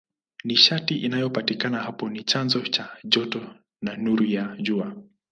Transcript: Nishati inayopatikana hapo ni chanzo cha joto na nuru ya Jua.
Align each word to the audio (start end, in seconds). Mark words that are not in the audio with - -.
Nishati 0.43 0.95
inayopatikana 0.97 1.79
hapo 1.79 2.09
ni 2.09 2.23
chanzo 2.23 2.61
cha 2.61 2.89
joto 3.03 3.55
na 3.81 3.95
nuru 3.97 4.25
ya 4.25 4.55
Jua. 4.59 4.95